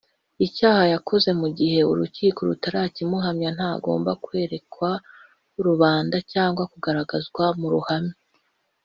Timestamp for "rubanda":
5.65-6.17